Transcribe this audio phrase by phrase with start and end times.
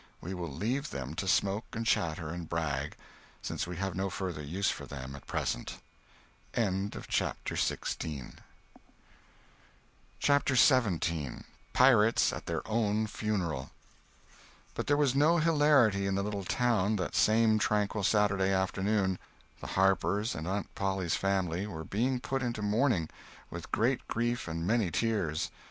[0.19, 2.95] We will leave them to smoke and chatter and brag,
[3.43, 5.77] since we have no further use for them at present.
[6.55, 7.03] CHAPTER
[7.55, 8.43] XVII BUT
[14.87, 19.19] there was no hilarity in the little town that same tranquil Saturday afternoon.
[19.59, 23.07] The Harpers, and Aunt Polly's family, were being put into mourning,
[23.51, 25.51] with great grief and many tears.